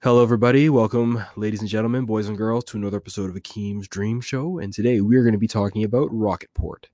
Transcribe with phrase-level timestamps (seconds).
[0.00, 0.70] Hello, everybody.
[0.70, 4.56] Welcome, ladies and gentlemen, boys and girls, to another episode of Akeem's Dream Show.
[4.56, 6.84] And today we are going to be talking about Rocketport.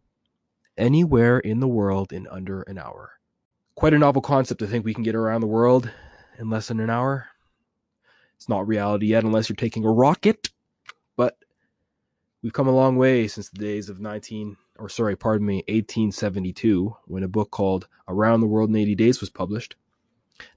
[0.79, 3.21] Anywhere in the world in under an hour.
[3.75, 5.91] Quite a novel concept to think we can get around the world
[6.39, 7.29] in less than an hour.
[8.37, 10.49] It's not reality yet unless you're taking a rocket,
[11.15, 11.37] but
[12.43, 16.97] we've come a long way since the days of 19 or sorry, pardon me, 1872
[17.05, 19.77] when a book called Around the World in 80 Days was published.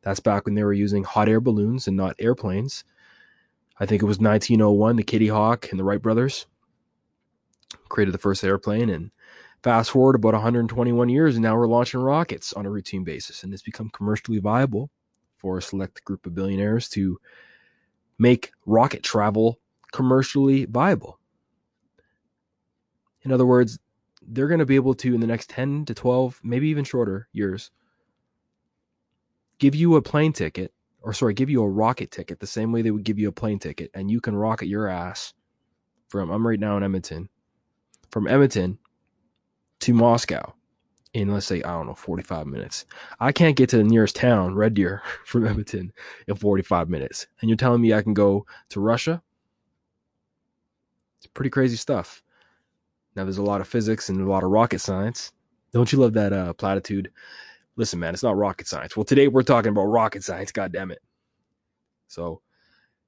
[0.02, 2.84] That's back when they were using hot air balloons and not airplanes.
[3.80, 6.48] I think it was 1901, the Kitty Hawk and the Wright brothers
[7.90, 8.90] created the first airplane.
[8.90, 9.12] And
[9.62, 13.44] fast forward about 121 years, and now we're launching rockets on a routine basis.
[13.44, 14.90] And it's become commercially viable
[15.38, 17.20] for a select group of billionaires to
[18.18, 19.60] make rocket travel
[19.92, 21.20] commercially viable.
[23.22, 23.78] In other words,
[24.22, 27.28] they're going to be able to, in the next 10 to 12, maybe even shorter
[27.32, 27.72] years,
[29.60, 32.82] give you a plane ticket, or sorry, give you a rocket ticket the same way
[32.82, 35.34] they would give you a plane ticket, and you can rocket your ass
[36.10, 37.30] from, I'm right now in Edmonton,
[38.12, 38.80] from Edmonton
[39.80, 40.54] to Moscow
[41.14, 42.86] in, let's say, I don't know, 45 minutes.
[43.20, 45.92] I can't get to the nearest town, Red Deer, from Edmonton
[46.28, 47.28] in 45 minutes.
[47.42, 49.22] And you're telling me I can go to Russia?
[51.18, 52.22] It's pretty crazy stuff.
[53.16, 55.32] Now, there's a lot of physics and a lot of rocket science.
[55.74, 57.12] Don't you love that uh, platitude?
[57.78, 58.98] Listen, man, it's not rocket science.
[58.98, 60.52] Well, today we're talking about rocket science.
[60.52, 61.00] God damn it!
[62.08, 62.42] So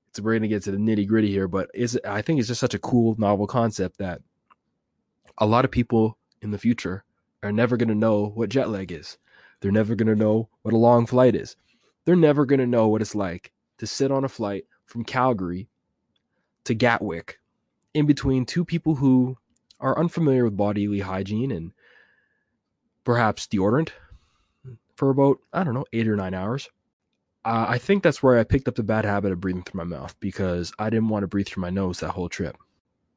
[0.10, 2.62] it's we're gonna get to the nitty gritty here, but is I think it's just
[2.62, 4.22] such a cool, novel concept that
[5.40, 7.04] a lot of people in the future
[7.42, 9.18] are never gonna know what jet lag is.
[9.60, 11.56] They're never gonna know what a long flight is.
[12.06, 15.68] They're never gonna know what it's like to sit on a flight from Calgary
[16.66, 17.40] to Gatwick
[17.96, 19.38] in between two people who
[19.80, 21.72] are unfamiliar with bodily hygiene and
[23.04, 23.90] perhaps deodorant
[25.00, 26.70] for about, I don't know, eight or nine hours.
[27.46, 29.86] Uh, I think that's where I picked up the bad habit of breathing through my
[29.86, 32.58] mouth because I didn't want to breathe through my nose that whole trip.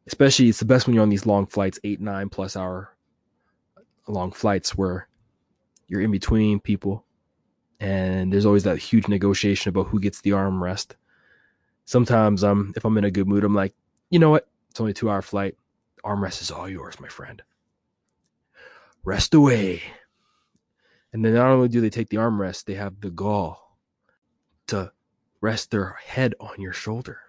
[0.07, 2.97] Especially, it's the best when you're on these long flights, eight, nine plus hour
[4.07, 5.09] long flights where
[5.89, 7.05] you're in between people
[7.81, 10.93] and there's always that huge negotiation about who gets the armrest.
[11.85, 13.75] Sometimes I'm, if I'm in a good mood, I'm like,
[14.09, 14.47] you know what?
[14.71, 15.57] It's only a two hour flight.
[16.05, 17.43] Armrest is all yours, my friend.
[19.03, 19.83] Rest away.
[21.13, 23.79] And then not only do they take the armrest, they have the gall
[24.69, 24.93] to
[25.41, 27.21] rest their head on your shoulder.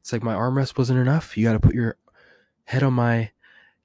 [0.00, 1.36] It's like my armrest wasn't enough.
[1.36, 1.96] You got to put your
[2.64, 3.30] head on my,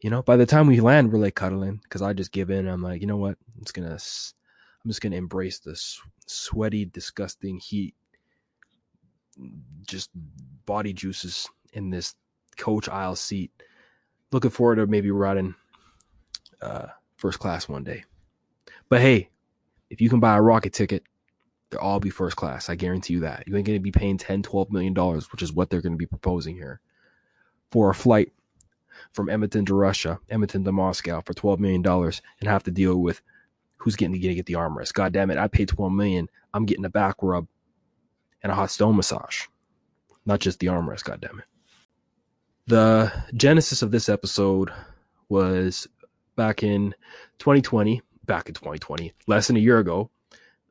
[0.02, 0.24] you know.
[0.24, 2.68] By the time we land, we're like cuddling because I just give in.
[2.68, 3.38] I'm like, you know what?
[3.56, 7.94] I'm just gonna, I'm just gonna embrace this sweaty, disgusting heat,
[9.88, 10.10] just
[10.66, 12.16] body juices in this
[12.58, 13.52] coach aisle seat.
[14.32, 15.56] Looking forward to maybe riding
[16.62, 18.06] uh, first class one day.
[18.90, 19.30] But hey,
[19.90, 21.04] if you can buy a rocket ticket,
[21.70, 22.70] they'll all be first class.
[22.70, 23.48] I guarantee you that.
[23.48, 25.94] You ain't going to be paying 10, 12 million dollars, which is what they're going
[25.94, 26.80] to be proposing here
[27.72, 28.32] for a flight
[29.12, 32.98] from Edmonton to Russia, Edmonton to Moscow for 12 million dollars and have to deal
[32.98, 33.22] with
[33.78, 34.94] who's getting to get the armrest.
[34.94, 36.30] God damn it, I paid 12 million.
[36.54, 37.48] I'm getting a back rub
[38.42, 39.48] and a hot stone massage.
[40.26, 41.46] Not just the armrest, god damn it.
[42.68, 44.72] The genesis of this episode
[45.28, 45.88] was
[46.36, 46.96] back in
[47.40, 50.10] 2020 back in 2020, less than a year ago,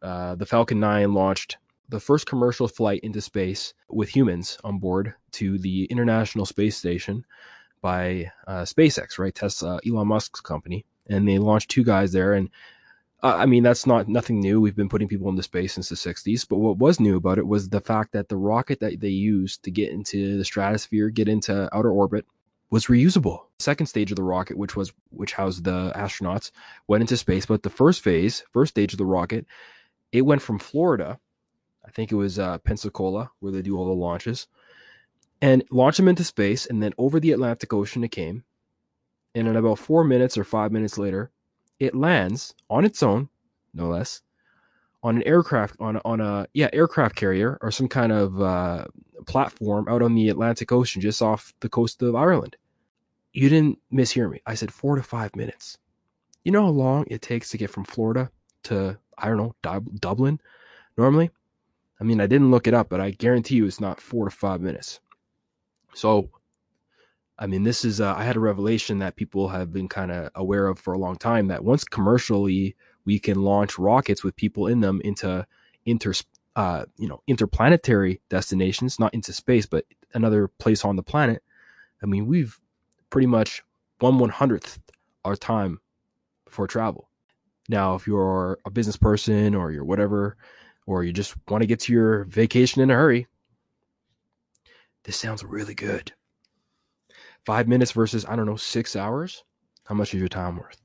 [0.03, 1.59] uh, the Falcon 9 launched
[1.89, 7.25] the first commercial flight into space with humans on board to the International Space Station
[7.83, 9.35] by uh, SpaceX, right?
[9.35, 12.33] Tesla, Elon Musk's company, and they launched two guys there.
[12.33, 12.49] And
[13.23, 14.61] uh, I mean, that's not nothing new.
[14.61, 16.49] We've been putting people into space since the 60s.
[16.49, 19.63] But what was new about it was the fact that the rocket that they used
[19.65, 22.25] to get into the stratosphere, get into outer orbit,
[22.73, 23.43] was reusable.
[23.59, 26.51] Second stage of the rocket, which was which housed the astronauts,
[26.89, 27.45] went into space.
[27.45, 29.45] But the first phase, first stage of the rocket,
[30.11, 31.21] it went from Florida,
[31.87, 34.49] I think it was uh, Pensacola, where they do all the launches,
[35.43, 36.65] and launched them into space.
[36.65, 38.43] And then over the Atlantic Ocean, it came.
[39.35, 41.31] And in about four minutes or five minutes later,
[41.79, 43.29] it lands on its own,
[43.75, 44.23] no less,
[45.03, 48.87] on an aircraft on on a yeah aircraft carrier or some kind of uh,
[49.27, 52.57] platform out on the Atlantic Ocean just off the coast of Ireland
[53.33, 54.41] you didn't mishear me.
[54.47, 55.79] I said four to five minutes.
[56.45, 58.31] You know how long it takes to get from Florida
[58.65, 60.41] to, I don't know, Dub- Dublin
[60.97, 61.31] normally?
[62.01, 64.31] I mean, I didn't look it up, but I guarantee you it's not four to
[64.31, 65.01] five minutes.
[65.95, 66.31] So,
[67.39, 70.31] I mean, this is, uh, I had a revelation that people have been kind of
[70.35, 74.67] aware of for a long time that once commercially we can launch rockets with people
[74.67, 75.47] in them into
[75.87, 76.13] inter,
[76.57, 81.43] uh, you know, interplanetary destinations, not into space, but another place on the planet.
[82.03, 82.61] I mean, we've
[83.13, 83.63] pretty much
[84.01, 84.81] one one hundredth
[85.25, 85.79] our time
[86.49, 87.09] for travel.
[87.69, 90.37] Now, if you're a business person or you're whatever,
[90.87, 93.29] or you just want to get to your vacation in a hurry,
[95.05, 96.13] this sounds really good.
[97.47, 99.45] Five minutes versus, I don't know, six hours.
[99.85, 100.81] How much is your time worth?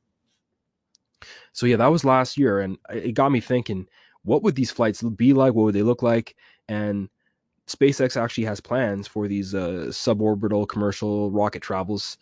[1.53, 2.59] So, yeah, that was last year.
[2.59, 3.87] And it got me thinking
[4.23, 5.53] what would these flights be like?
[5.53, 6.35] What would they look like?
[6.67, 7.09] And
[7.67, 12.17] SpaceX actually has plans for these uh, suborbital commercial rocket travels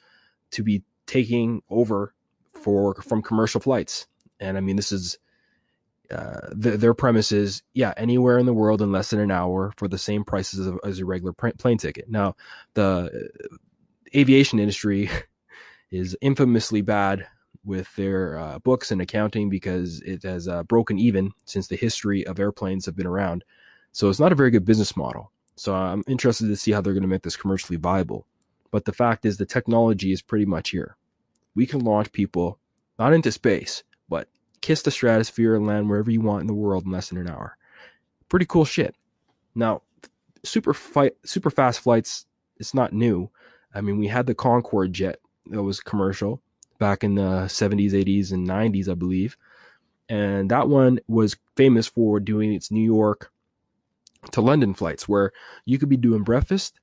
[0.52, 2.14] to be taking over
[2.54, 4.08] for from commercial flights.
[4.40, 5.20] And I mean, this is
[6.12, 9.74] uh, th- their premise is yeah, anywhere in the world in less than an hour
[9.78, 12.10] for the same prices as a, as a regular plane ticket.
[12.10, 12.36] Now,
[12.74, 13.56] the uh,
[14.16, 15.10] aviation industry
[15.92, 17.28] is infamously bad
[17.64, 22.26] with their uh, books and accounting because it has uh, broken even since the history
[22.26, 23.44] of airplanes have been around.
[23.92, 25.32] So it's not a very good business model.
[25.56, 28.26] So I'm interested to see how they're going to make this commercially viable.
[28.72, 30.98] But the fact is, the technology is pretty much here.
[31.56, 32.60] We can launch people
[33.00, 34.28] not into space, but
[34.62, 37.30] kiss the stratosphere and land wherever you want in the world in less than an
[37.30, 37.58] hour.
[38.28, 38.96] Pretty cool shit.
[39.54, 39.82] Now,
[40.44, 42.26] super fight, super fast flights.
[42.58, 43.30] It's not new.
[43.74, 46.42] I mean, we had the Concorde jet that was commercial
[46.80, 49.38] back in the 70s, 80s, and 90s, I believe.
[50.10, 53.32] And that one was famous for doing its New York
[54.32, 55.32] to London flights where
[55.66, 56.80] you could be doing breakfast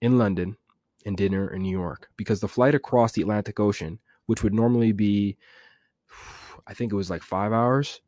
[0.00, 0.56] in London
[1.04, 4.92] and dinner in New York because the flight across the Atlantic Ocean, which would normally
[4.92, 5.36] be,
[6.66, 8.00] I think it was like five hours.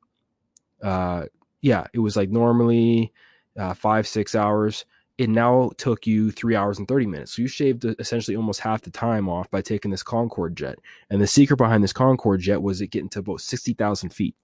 [0.82, 1.26] Uh,
[1.60, 3.12] yeah, it was like normally
[3.58, 4.84] uh, five, six hours
[5.18, 7.34] it now took you three hours and 30 minutes.
[7.34, 10.78] So you shaved essentially almost half the time off by taking this Concorde jet.
[11.10, 14.36] And the secret behind this Concorde jet was it getting to about 60,000 feet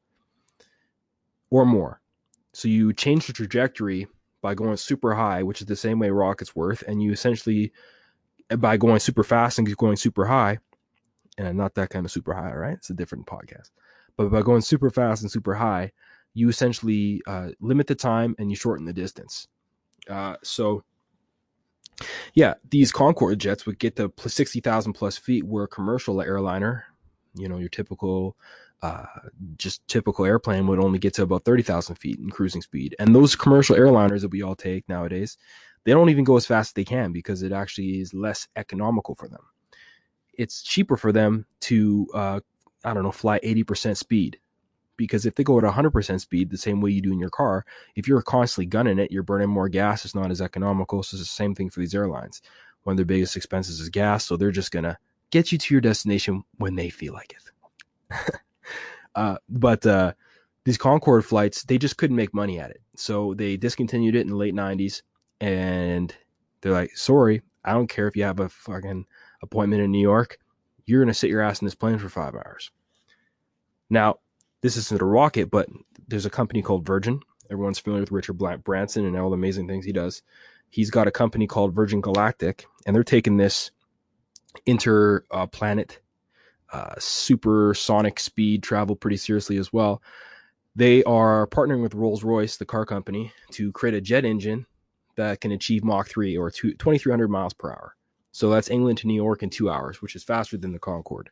[1.49, 2.01] or more.
[2.53, 4.09] So you change the trajectory
[4.45, 6.85] by going super high, which is the same way rockets work.
[6.87, 7.73] And you essentially,
[8.59, 10.59] by going super fast and going super high,
[11.39, 12.75] and not that kind of super high, right?
[12.75, 13.71] It's a different podcast.
[14.19, 15.93] But by going super fast and super high,
[16.35, 19.49] you essentially uh, limit the time and you shorten the distance.
[20.11, 20.85] Uh, so,
[22.35, 26.85] yeah, these Concorde jets would get to 60,000 plus feet, where a commercial airliner,
[27.35, 28.37] you know, your typical,
[28.83, 29.07] uh,
[29.57, 32.95] just typical airplane would only get to about 30,000 feet in cruising speed.
[32.99, 35.39] And those commercial airliners that we all take nowadays,
[35.85, 39.15] they don't even go as fast as they can because it actually is less economical
[39.15, 39.41] for them.
[40.35, 42.41] It's cheaper for them to, uh,
[42.85, 44.39] I don't know, fly 80% speed
[44.97, 47.65] because if they go at 100% speed the same way you do in your car
[47.97, 51.23] if you're constantly gunning it you're burning more gas it's not as economical so it's
[51.23, 52.43] the same thing for these airlines
[52.85, 54.97] one of their biggest expenses is gas so they're just going to
[55.31, 58.41] get you to your destination when they feel like it
[59.15, 60.13] uh, but uh,
[60.65, 64.29] these concorde flights they just couldn't make money at it so they discontinued it in
[64.29, 65.03] the late 90s
[65.41, 66.15] and
[66.61, 69.05] they're like sorry i don't care if you have a fucking
[69.43, 70.39] appointment in new york
[70.87, 72.71] you're going to sit your ass in this plane for five hours
[73.91, 74.19] now
[74.65, 75.69] this isn't a rocket, but
[76.09, 77.21] there's a company called Virgin.
[77.51, 80.23] Everyone's familiar with Richard Branson and all the amazing things he does.
[80.71, 83.73] He's got a company called Virgin Galactic, and they're taking this
[84.67, 85.97] interplanet uh,
[86.75, 90.03] uh, supersonic speed travel pretty seriously as well.
[90.75, 94.67] They are partnering with Rolls Royce, the car company, to create a jet engine
[95.15, 97.95] that can achieve Mach 3 or 2,300 miles per hour.
[98.33, 101.31] So that's England to New York in two hours, which is faster than the Concorde.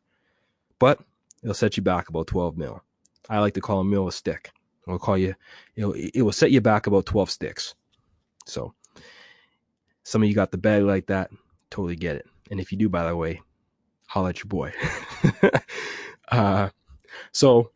[0.79, 1.01] But
[1.43, 2.81] it'll set you back about 12 mil.
[3.29, 4.53] I like to call a mil a stick.
[4.87, 5.35] I'll call you,
[5.75, 7.75] it will set you back about 12 sticks.
[8.47, 8.75] So
[10.05, 11.31] some of you got the bag like that.
[11.71, 12.27] Totally get it.
[12.53, 13.41] And if you do, by the way,
[14.13, 14.73] holla at your boy.
[16.31, 16.69] uh,
[17.33, 17.71] so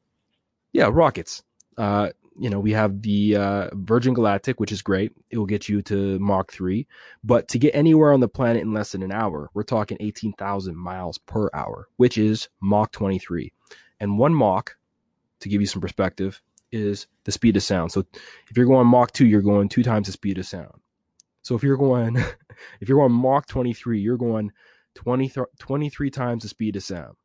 [0.72, 1.42] yeah, rockets.
[1.76, 5.12] Uh, you know, we have the uh, Virgin Galactic, which is great.
[5.30, 6.86] It will get you to Mach 3.
[7.24, 10.76] But to get anywhere on the planet in less than an hour, we're talking 18,000
[10.76, 13.52] miles per hour, which is Mach 23.
[14.00, 14.76] And one Mach
[15.40, 17.92] to give you some perspective, is the speed of sound.
[17.92, 18.04] So
[18.48, 20.80] if you're going Mach 2, you're going two times the speed of sound.
[21.42, 22.16] So if you're going
[22.80, 24.52] if you're going Mach 23, you're going
[24.96, 27.16] 20, 23 times the speed of sound.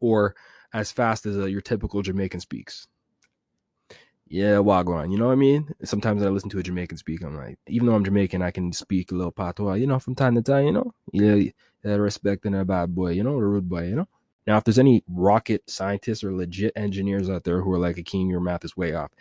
[0.00, 0.34] Or
[0.72, 2.88] as fast as uh, your typical Jamaican speaks.
[4.28, 5.72] Yeah, Wagwan, you know what I mean?
[5.84, 8.72] Sometimes I listen to a Jamaican speak, I'm like, even though I'm Jamaican, I can
[8.72, 10.92] speak a little patois, you know, from time to time, you know?
[11.12, 11.50] Yeah,
[11.84, 14.08] yeah respect and a bad boy, you know, a rude boy, you know?
[14.46, 18.28] Now, if there's any rocket scientists or legit engineers out there who are like, Akeem,
[18.28, 19.12] your math is way off,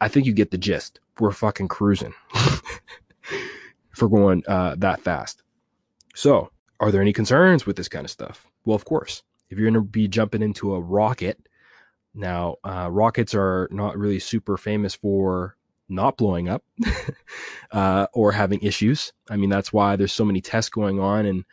[0.00, 1.00] I think you get the gist.
[1.18, 2.14] We're fucking cruising
[3.90, 5.42] for going uh, that fast.
[6.14, 8.46] So, are there any concerns with this kind of stuff?
[8.64, 9.22] Well, of course.
[9.48, 11.48] If you're going to be jumping into a rocket,
[12.14, 15.56] now uh, rockets are not really super famous for
[15.88, 16.64] not blowing up
[17.70, 19.12] uh, or having issues.
[19.30, 21.44] I mean, that's why there's so many tests going on and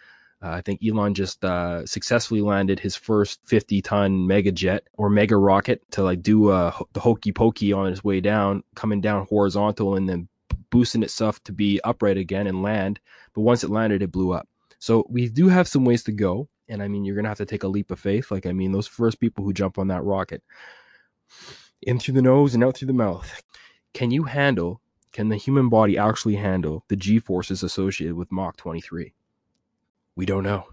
[0.43, 5.09] Uh, I think Elon just uh, successfully landed his first 50 ton mega jet or
[5.09, 9.25] mega rocket to like do uh, the hokey pokey on his way down, coming down
[9.29, 10.27] horizontal and then
[10.69, 12.99] boosting itself to be upright again and land.
[13.33, 14.49] But once it landed, it blew up.
[14.83, 16.49] So we do have some ways to go.
[16.67, 18.29] And I mean, you're going to have to take a leap of faith.
[18.31, 20.43] Like, I mean, those first people who jump on that rocket
[21.81, 23.41] in through the nose and out through the mouth.
[23.93, 24.81] Can you handle,
[25.13, 29.13] can the human body actually handle the G forces associated with Mach 23?
[30.17, 30.65] We don't know.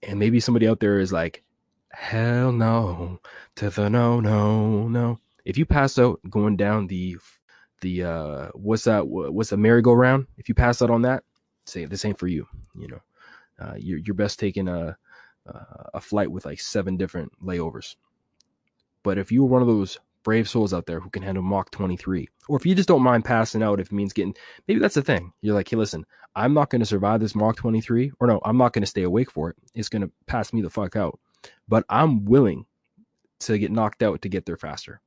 [0.00, 1.42] And maybe somebody out there is like,
[1.90, 3.18] hell no
[3.56, 5.18] to the no, no, no.
[5.44, 7.16] If you pass out going down the,
[7.80, 9.08] the, uh, what's that?
[9.08, 10.28] What's the merry-go-round?
[10.38, 11.24] If you pass out on that,
[11.66, 12.46] say this ain't for you.
[12.76, 13.00] You know,
[13.60, 14.96] uh, you're, you're best taking a,
[15.94, 17.96] a flight with like seven different layovers.
[19.02, 21.70] But if you were one of those brave souls out there who can handle Mach
[21.70, 22.28] 23.
[22.48, 24.34] Or if you just don't mind passing out, if it means getting,
[24.68, 25.32] maybe that's the thing.
[25.40, 28.56] You're like, hey, listen, I'm not going to survive this Mach 23, or no, I'm
[28.56, 29.56] not going to stay awake for it.
[29.74, 31.18] It's going to pass me the fuck out.
[31.68, 32.66] But I'm willing
[33.40, 35.00] to get knocked out to get there faster.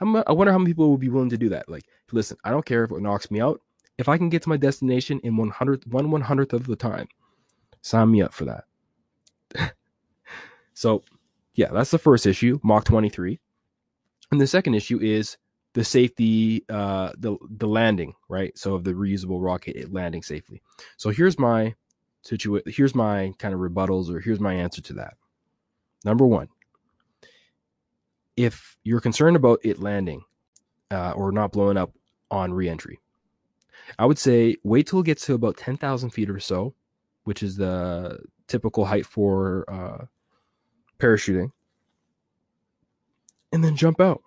[0.00, 1.68] I wonder how many people would be willing to do that.
[1.68, 3.60] Like, listen, I don't care if it knocks me out.
[3.96, 7.06] If I can get to my destination in 100, one one hundredth of the time,
[7.84, 9.74] sign me up for that.
[10.74, 11.04] so,
[11.54, 13.38] yeah, that's the first issue, Mach 23.
[14.32, 15.36] And the second issue is
[15.74, 18.56] the safety, uh, the the landing, right?
[18.56, 20.62] So of the reusable rocket landing safely.
[20.96, 21.74] So here's my
[22.22, 22.72] situation.
[22.72, 25.14] Here's my kind of rebuttals, or here's my answer to that.
[26.04, 26.48] Number one,
[28.36, 30.22] if you're concerned about it landing
[30.90, 31.92] uh, or not blowing up
[32.30, 32.98] on reentry,
[33.98, 36.74] I would say wait till it gets to about ten thousand feet or so,
[37.24, 40.04] which is the typical height for uh,
[40.98, 41.50] parachuting
[43.52, 44.22] and then jump out.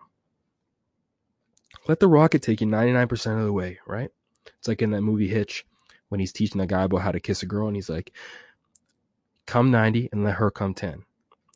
[1.88, 4.10] Let the rocket take you 99% of the way, right?
[4.58, 5.66] It's like in that movie Hitch
[6.10, 8.14] when he's teaching that guy about how to kiss a girl and he's like,
[9.46, 11.04] come 90 and let her come 10.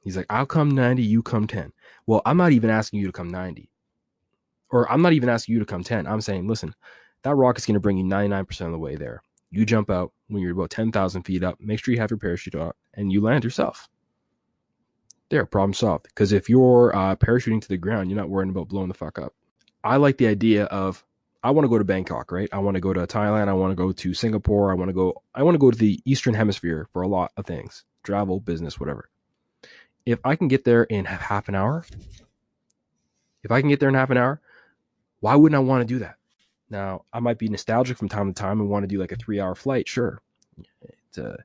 [0.04, 1.72] He's like, I'll come 90, you come 10.
[2.08, 3.70] Well, I'm not even asking you to come 90.
[4.70, 6.08] Or I'm not even asking you to come 10.
[6.08, 6.74] I'm saying, listen,
[7.24, 9.22] that rocket's going to bring you 99% of the way there.
[9.52, 11.60] You jump out when you're about 10,000 feet up.
[11.60, 13.90] Make sure you have your parachute on, and you land yourself.
[15.30, 16.06] There, problem solved.
[16.06, 19.20] Because if you're uh, parachuting to the ground, you're not worrying about blowing the fuck
[19.20, 19.34] up.
[19.84, 21.04] I like the idea of
[21.44, 22.50] I want to go to Bangkok, right?
[22.52, 23.48] I want to go to Thailand.
[23.48, 24.72] I want to go to Singapore.
[24.72, 25.22] I want to go.
[25.34, 28.80] I want to go to the Eastern Hemisphere for a lot of things, travel, business,
[28.80, 29.10] whatever.
[30.06, 31.86] If I can get there in half an hour,
[33.44, 34.40] if I can get there in half an hour,
[35.20, 36.16] why wouldn't I want to do that?
[36.72, 39.18] Now, I might be nostalgic from time to time and want to do like a
[39.18, 39.90] three-hour flight.
[39.90, 40.22] Sure,
[41.18, 41.36] uh,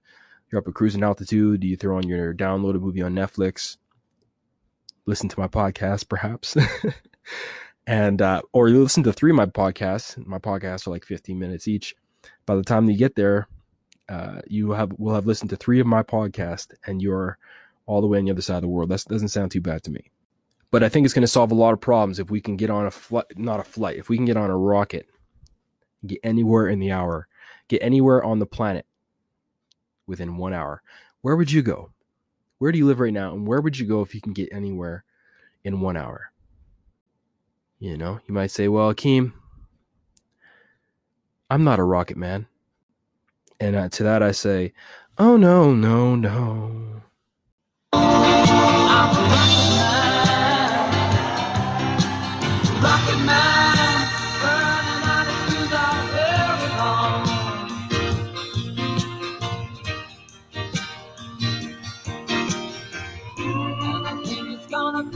[0.50, 1.64] you're up at cruising altitude.
[1.64, 3.76] You throw on your downloaded movie on Netflix,
[5.04, 6.56] listen to my podcast, perhaps,
[7.88, 10.16] and uh, or you listen to three of my podcasts.
[10.24, 11.96] My podcasts are like 15 minutes each.
[12.46, 13.48] By the time you get there,
[14.08, 17.36] uh, you have will have listened to three of my podcasts, and you're
[17.86, 18.90] all the way on the other side of the world.
[18.90, 20.12] That doesn't sound too bad to me.
[20.70, 22.70] But I think it's going to solve a lot of problems if we can get
[22.70, 25.08] on a flight, not a flight, if we can get on a rocket,
[26.04, 27.28] get anywhere in the hour,
[27.68, 28.86] get anywhere on the planet
[30.06, 30.82] within one hour,
[31.22, 31.90] where would you go?
[32.58, 33.32] Where do you live right now?
[33.34, 35.04] And where would you go if you can get anywhere
[35.64, 36.30] in one hour?
[37.78, 39.32] You know, you might say, well, Akeem,
[41.50, 42.46] I'm not a rocket man.
[43.60, 44.72] And uh, to that I say,
[45.18, 47.02] oh, no, no, no.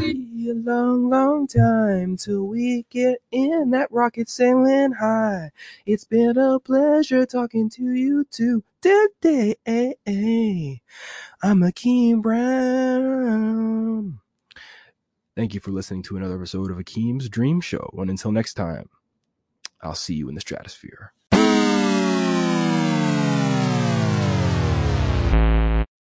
[0.00, 5.50] A long, long time till we get in that rocket sailing high.
[5.85, 9.57] It's been a pleasure talking to you today.
[11.42, 14.21] I'm Akeem Brown.
[15.37, 17.90] Thank you for listening to another episode of Akeem's Dream Show.
[17.99, 18.88] And until next time,
[19.83, 21.12] I'll see you in the stratosphere.